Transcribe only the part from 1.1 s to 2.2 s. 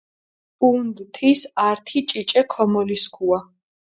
თის ართი